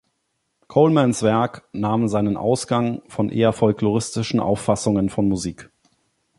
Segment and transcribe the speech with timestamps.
[0.67, 5.69] Colemans Werk nahm seinen Ausgang von eher folkloristischen Auffassungen von Musik.